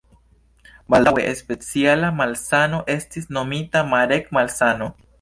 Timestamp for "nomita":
3.39-3.89